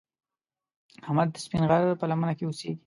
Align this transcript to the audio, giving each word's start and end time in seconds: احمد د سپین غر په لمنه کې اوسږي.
احمد 1.05 1.27
د 1.31 1.35
سپین 1.45 1.63
غر 1.69 1.81
په 1.99 2.05
لمنه 2.11 2.33
کې 2.37 2.43
اوسږي. 2.45 2.73